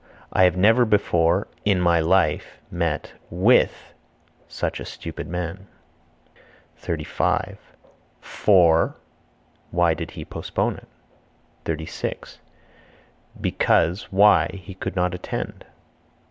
[0.33, 3.93] I never before (in my life) met (with)
[4.47, 5.67] such a stupid man.
[6.77, 7.59] 35.
[8.19, 8.95] (For)
[9.69, 10.87] why did he postpone it?
[11.65, 12.39] 36.
[13.39, 15.65] Because (why) he could not attend.